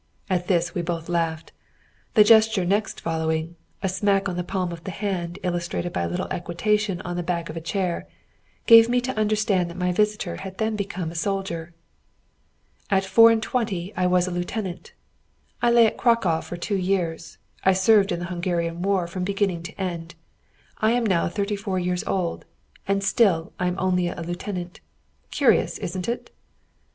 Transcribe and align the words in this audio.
At 0.31 0.47
this 0.47 0.73
we 0.73 0.81
both 0.81 1.09
laughed. 1.09 1.51
The 2.15 2.23
gesture 2.23 2.65
next 2.65 2.99
following 2.99 3.55
a 3.83 3.87
smack 3.87 4.27
on 4.27 4.35
the 4.35 4.43
palm 4.43 4.71
of 4.71 4.83
the 4.83 4.89
hand 4.89 5.37
illustrated 5.43 5.93
by 5.93 6.01
a 6.01 6.09
little 6.09 6.27
equitation 6.31 7.01
on 7.01 7.17
the 7.17 7.21
back 7.21 7.51
of 7.51 7.55
a 7.55 7.61
chair 7.61 8.07
gave 8.65 8.89
me 8.89 8.99
to 8.99 9.15
understand 9.15 9.69
that 9.69 9.77
my 9.77 9.91
visitor 9.91 10.37
had 10.37 10.57
then 10.57 10.75
become 10.75 11.11
a 11.11 11.13
soldier. 11.13 11.75
"At 12.89 13.05
four 13.05 13.29
and 13.29 13.43
twenty 13.43 13.93
I 13.95 14.07
was 14.07 14.25
a 14.25 14.31
lieutenant. 14.31 14.93
I 15.61 15.69
lay 15.69 15.85
at 15.85 15.97
Cracow 15.99 16.41
for 16.41 16.57
two 16.57 16.77
years. 16.77 17.37
I 17.63 17.73
served 17.73 18.11
in 18.11 18.17
the 18.17 18.25
Hungarian 18.33 18.81
war 18.81 19.05
from 19.05 19.23
beginning 19.23 19.61
to 19.61 19.79
end. 19.79 20.15
I 20.79 20.93
am 20.93 21.05
now 21.05 21.29
thirty 21.29 21.55
four 21.55 21.77
years 21.77 22.03
old. 22.05 22.45
And 22.87 23.03
still 23.03 23.53
I 23.59 23.67
am 23.67 23.77
only 23.77 24.07
a 24.07 24.19
lieutenant. 24.21 24.79
Curious, 25.29 25.77
isn't 25.77 26.09
it?" 26.09 26.31